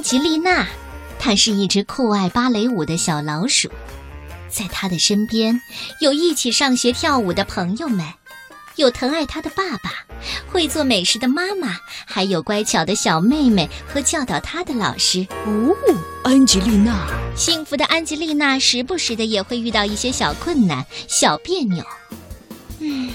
[0.00, 0.66] 安吉丽娜，
[1.18, 3.70] 她是一只酷爱芭蕾舞的小老鼠，
[4.48, 5.60] 在她的身边
[6.00, 8.06] 有一起上学跳舞的朋友们，
[8.76, 9.92] 有疼爱她的爸爸，
[10.50, 11.76] 会做美食的妈妈，
[12.06, 15.26] 还有乖巧的小妹妹和教导她的老师。
[15.44, 15.76] 哦，
[16.24, 17.06] 安吉丽娜，
[17.36, 21.84] 幸福的安吉丽娜时不时的也会遇到一些小困难、小别扭。
[22.78, 23.10] 嗯，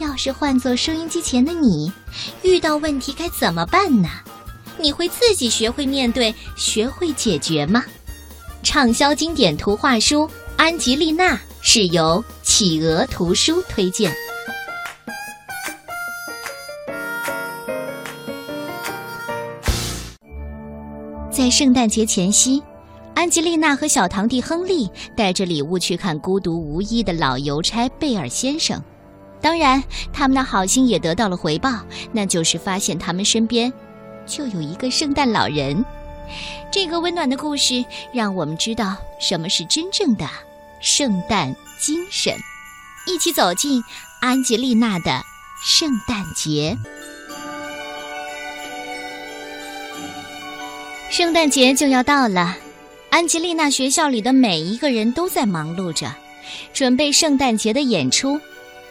[0.00, 1.92] 要是换做收音机前的你，
[2.42, 4.08] 遇到问题该怎么办呢？
[4.78, 7.84] 你会自己学会面对、学会解决吗？
[8.62, 14.12] 畅销经典图画书《安吉丽娜》是由企鹅图书推荐。
[21.30, 22.60] 在圣诞节前夕，
[23.14, 28.82] 安吉丽娜和小堂弟亨利带着礼物去看孤独无依的老邮差贝尔先生。
[29.40, 29.80] 当然，
[30.12, 31.70] 他们的好心也得到了回报，
[32.10, 33.72] 那就是发现他们身边。
[34.28, 35.84] 就有一个圣诞老人，
[36.70, 40.28] 这个温暖的故事让我们知道什么是真正的
[40.80, 42.34] 圣诞精神。
[43.06, 43.82] 一起走进
[44.20, 45.22] 安吉丽娜的
[45.64, 46.76] 圣诞节。
[51.10, 52.54] 圣诞节就要到了，
[53.08, 56.14] 安吉丽娜学校里的每一个人都在忙碌着，
[56.74, 58.38] 准备圣诞节的演出。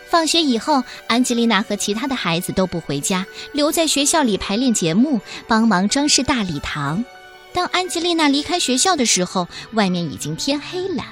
[0.09, 7.03] 放学以后，安吉丽娜和其他的孩子都不回家，留在学校里排练节目，帮忙装饰大礼堂。
[7.53, 11.03] 当安吉丽娜离开学校的时候，外面已经天黑了，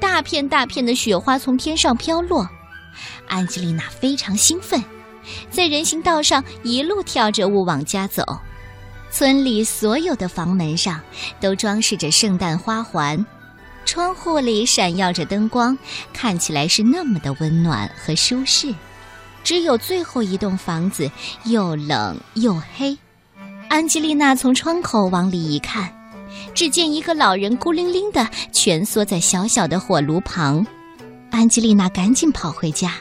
[0.00, 2.48] 大片大片的雪花从天上飘落。
[3.28, 4.82] 安吉丽娜非常兴奋，
[5.50, 8.24] 在人行道上一路跳着舞往家走。
[9.10, 11.00] 村里所有的房门上
[11.40, 13.24] 都装饰着圣诞花环。
[13.88, 15.78] 窗户里闪耀着灯光，
[16.12, 18.74] 看起来是那么的温暖和舒适。
[19.42, 21.10] 只有最后一栋房子
[21.44, 22.98] 又冷又黑。
[23.70, 25.90] 安吉丽娜从窗口往里一看，
[26.54, 30.66] 只见一个老人孤零零的蜷缩在小小的火炉旁。
[31.30, 32.92] 安吉丽娜赶紧跑回家，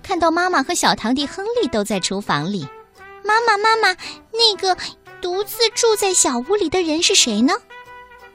[0.00, 2.68] 看到妈妈和小堂弟亨利都在厨房里。
[3.24, 3.96] 妈妈，妈妈，
[4.32, 4.80] 那个
[5.20, 7.52] 独自住在小屋里的人是谁呢？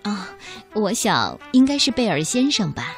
[0.04, 0.30] 啊，
[0.76, 2.98] 我想应该是贝尔先生吧。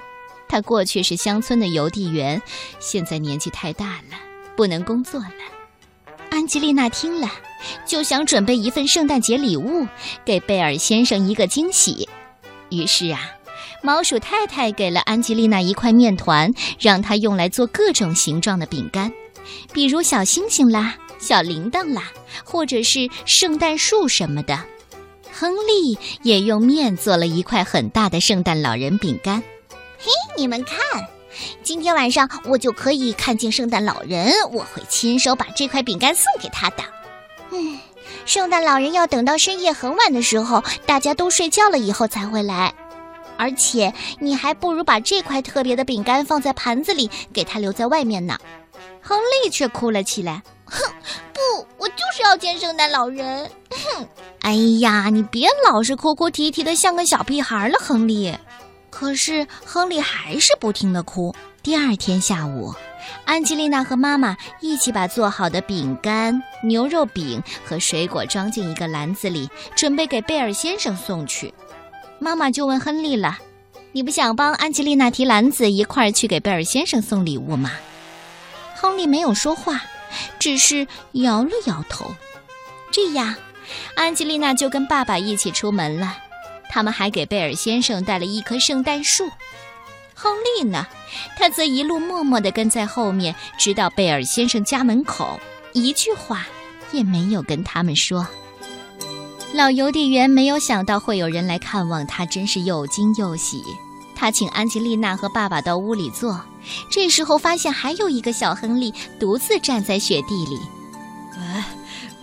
[0.49, 2.41] 他过去是乡村的邮递员，
[2.79, 4.17] 现在年纪太大了，
[4.55, 5.29] 不能工作了。
[6.29, 7.29] 安吉丽娜听了，
[7.85, 9.87] 就想准备一份圣诞节礼物
[10.25, 12.09] 给贝尔先生一个惊喜。
[12.69, 13.19] 于是啊，
[13.83, 19.11] 毛鼠太太给了安吉丽娜一块面团，让她用来做各种形状的饼干，
[19.71, 22.11] 比如小星星啦、小铃铛啦，
[22.43, 24.57] 或者是圣诞树什么的。
[25.39, 29.43] 亨利也用面做了一块很大的圣诞老人饼干。
[29.99, 30.79] 嘿，你们看，
[31.61, 36.77] 今天晚上我就可以看见圣诞老人，我会亲手把这块饼干送给他的。
[37.51, 37.77] 嗯，
[38.25, 42.73] 圣诞老人要等到深夜很晚的时候，大家都睡觉了以后才会来。
[43.37, 48.39] 而且，你还不如把这块特别的饼干放在盘子里，给他留在外面呢。
[49.03, 50.41] 亨利却哭了起来。
[50.69, 50.93] 哼，
[51.33, 53.49] 不，我就是要见圣诞老人。
[53.71, 54.07] 哼，
[54.41, 58.35] 哎呀，你别老是哭哭啼啼的，像个小屁孩了，亨利。
[58.89, 61.35] 可是亨利还是不停的哭。
[61.61, 62.73] 第二天下午，
[63.25, 71.53] 安吉丽娜和妈妈一起把做好的饼干、牛肉饼和水果装进一个篮子里，准备给贝尔先生送去。
[72.19, 73.37] 妈妈就问亨利了
[73.91, 77.71] ：“你不想帮安吉丽娜提篮子，一块儿去给贝尔先生送礼物吗？”
[78.75, 79.81] 亨利没有说话。
[80.39, 82.15] 只是摇了摇头。
[82.91, 83.35] 这样，
[83.95, 86.17] 安吉丽娜就跟爸爸一起出门了。
[86.69, 89.29] 他们还给贝尔先生带了一棵圣诞树。
[90.13, 90.87] 亨利呢，
[91.37, 95.39] 他则一路默默地跟在后面，直到贝尔先生家门口，
[95.73, 96.45] 一句话
[96.91, 98.27] 也没有跟他们说。
[99.53, 103.63] 老邮递员没有想到会有人来看望他，真是又惊又喜。
[104.15, 106.41] 他请安吉丽娜和爸爸到屋里坐。
[106.89, 110.59] 这时候发现还有一个小亨利独自站在雪地里。
[111.33, 111.67] 啊，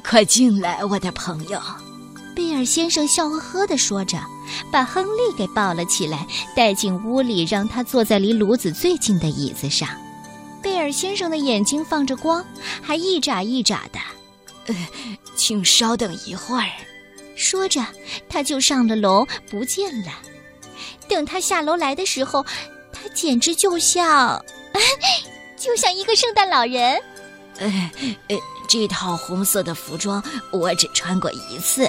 [0.03, 1.61] 快进来，我的朋友！
[2.35, 4.19] 贝尔先生笑呵呵地说着，
[4.73, 6.27] 把亨利给抱了起来，
[6.57, 9.89] 带进屋里，让他坐在离炉子最近的椅子上。
[10.61, 12.45] 贝尔先生的眼睛放着光，
[12.83, 14.01] 还一眨一眨的。
[14.67, 14.89] 呃，
[15.37, 16.67] 请稍等一会儿。
[17.37, 17.85] 说着，
[18.29, 20.11] 他就上了楼，不见了。
[21.09, 22.45] 等他下楼来的时候。
[23.05, 24.43] 他简直就像，
[25.59, 26.99] 就像一个圣诞老人。
[27.59, 27.93] 呃，
[28.67, 31.87] 这套红色的服装我只穿过一次，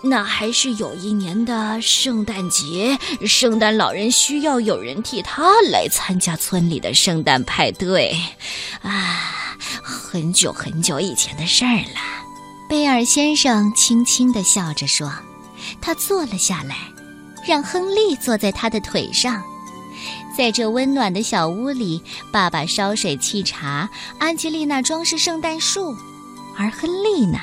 [0.00, 2.96] 那还是有一年的圣诞节，
[3.26, 8.16] 圣诞老人需要有人替他来参加村里的圣诞派对。
[8.82, 12.00] 啊，很久很久以前的事儿了。
[12.68, 15.12] 贝尔先生轻轻地笑着说
[15.82, 16.76] ：“他坐了下来，
[17.46, 19.42] 让亨利坐在他的腿上。
[20.36, 22.02] 在这温暖的小屋里，
[22.32, 23.88] 爸爸烧水沏茶，
[24.18, 25.94] 安吉丽娜装饰圣诞树，
[26.56, 27.38] 而亨利呢，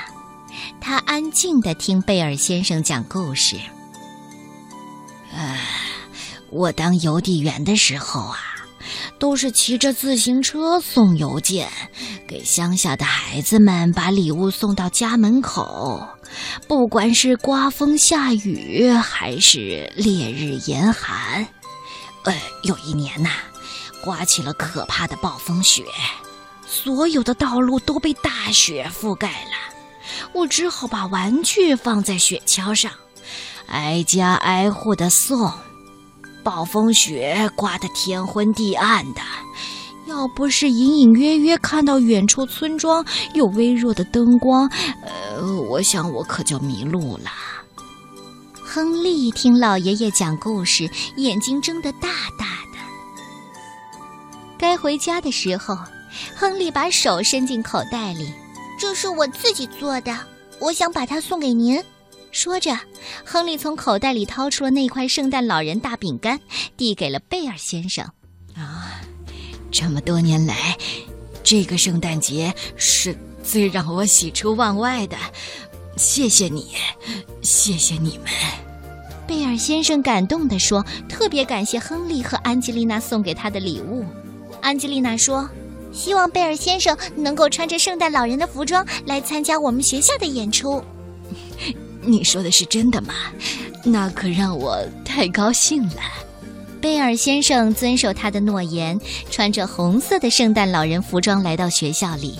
[0.79, 3.55] 他安静地听贝尔先生讲故事。
[5.33, 5.57] 唉，
[6.49, 8.37] 我当邮递员的时候啊，
[9.17, 11.69] 都是骑着自行车送邮件，
[12.27, 16.05] 给乡下的孩子们把礼物送到家门口。
[16.67, 21.47] 不管是刮风下雨，还是烈日严寒，
[22.23, 22.33] 呃，
[22.63, 23.29] 有一年呐，
[24.03, 25.85] 刮起了可怕的暴风雪，
[26.65, 29.73] 所有的道路都被大雪覆盖了。
[30.33, 32.91] 我只好把玩具放在雪橇上，
[33.67, 35.51] 挨家挨户的送。
[36.43, 39.21] 暴风雪刮得天昏地暗的。
[40.07, 44.69] 要不是隐隐约约看到远处村庄有微弱的灯光，
[45.05, 47.29] 呃，我想我可就迷路了。
[48.73, 52.07] 亨利听老爷爷讲故事，眼睛睁得大
[52.39, 52.79] 大的。
[54.57, 55.77] 该回家的时候，
[56.37, 58.31] 亨利把手伸进口袋里，
[58.79, 60.17] 这是我自己做的，
[60.61, 61.83] 我想把它送给您。
[62.31, 62.79] 说着，
[63.25, 66.39] 亨利从口袋里掏出了那块圣诞老人大饼干，
[66.77, 68.05] 递给了贝尔先生。
[68.55, 69.01] 啊。
[69.69, 70.77] 这么多年来，
[71.43, 73.13] 这个圣诞节是
[73.43, 75.17] 最让我喜出望外的。
[75.97, 76.67] 谢谢你，
[77.41, 78.27] 谢谢你们。
[79.27, 84.03] 贝尔先生感动地说：“特别感谢亨利和安吉丽娜送给他的礼物。”
[84.61, 85.49] 安吉丽娜说
[85.93, 90.83] ：“希望贝尔先生能够穿着圣诞老人的服装来参加我们学校的演出。”
[92.03, 93.13] 你说的是真的吗？
[93.83, 96.01] 那可让我太高兴了。
[96.81, 98.99] 贝尔先生遵守他的诺言，
[99.29, 102.39] 穿着红色的圣诞老人服装来到学校里，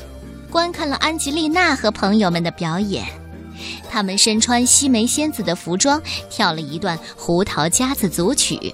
[0.49, 3.05] 观看了安吉丽娜和朋友们的表演。
[3.91, 8.73] 他们身穿西梅仙子的服装，跳了一段胡桃夹子组曲。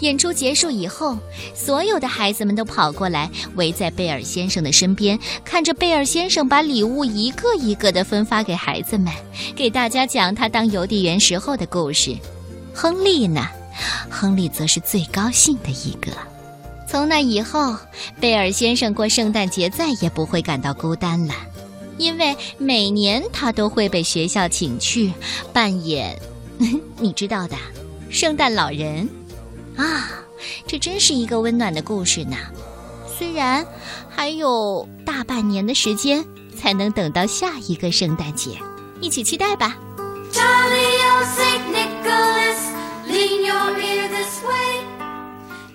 [0.00, 1.16] 演出结束以后，
[1.54, 9.12] 所有的孩子们都跑过来，围在贝尔先生的身边，看着贝尔先生把礼物一个一个地分发给孩子们，
[9.56, 12.14] 给大家讲他当邮递员时候的故事。
[12.72, 13.48] 亨利呢？
[14.10, 16.12] 亨利则是最高兴的一个。
[16.86, 17.74] 从那以后，
[18.20, 21.34] 贝尔先生过圣诞节再也不会感到孤单了，
[21.98, 25.12] 因为每年他都会被学校请去
[25.52, 26.20] 扮演，
[26.98, 27.56] 你知道的，
[28.10, 29.08] 圣诞老人。
[29.76, 30.08] 啊，
[30.66, 32.36] 这真是一个温暖的故事呢。
[33.18, 33.66] 虽然
[34.08, 36.24] 还有大半年的时间
[36.56, 38.58] 才能等到下一个圣诞节，
[39.00, 39.76] 一起期待吧。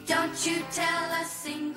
[0.07, 1.70] Don't you tell a single